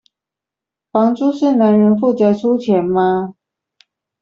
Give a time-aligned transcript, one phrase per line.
[0.91, 3.35] 房租是男人負責出錢嗎？